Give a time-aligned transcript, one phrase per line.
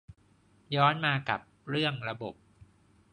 [0.75, 2.33] ย้อนกับมาเรื่องระบบ